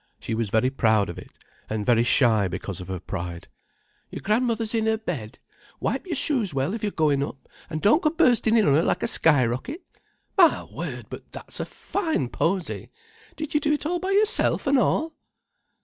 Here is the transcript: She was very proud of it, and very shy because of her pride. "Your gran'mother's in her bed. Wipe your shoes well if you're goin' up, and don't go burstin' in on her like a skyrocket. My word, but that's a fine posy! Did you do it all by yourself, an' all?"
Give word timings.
She 0.19 0.33
was 0.33 0.49
very 0.49 0.71
proud 0.71 1.09
of 1.09 1.19
it, 1.19 1.37
and 1.69 1.85
very 1.85 2.01
shy 2.01 2.47
because 2.47 2.79
of 2.81 2.87
her 2.87 2.99
pride. 2.99 3.47
"Your 4.09 4.21
gran'mother's 4.23 4.73
in 4.73 4.87
her 4.87 4.97
bed. 4.97 5.37
Wipe 5.79 6.07
your 6.07 6.15
shoes 6.15 6.55
well 6.55 6.73
if 6.73 6.81
you're 6.81 6.91
goin' 6.91 7.21
up, 7.21 7.47
and 7.69 7.83
don't 7.83 8.01
go 8.01 8.09
burstin' 8.09 8.57
in 8.57 8.67
on 8.67 8.73
her 8.73 8.81
like 8.81 9.03
a 9.03 9.07
skyrocket. 9.07 9.83
My 10.35 10.63
word, 10.63 11.05
but 11.11 11.31
that's 11.31 11.59
a 11.59 11.65
fine 11.65 12.29
posy! 12.29 12.89
Did 13.35 13.53
you 13.53 13.59
do 13.59 13.73
it 13.73 13.85
all 13.85 13.99
by 13.99 14.09
yourself, 14.09 14.67
an' 14.67 14.79
all?" 14.79 15.13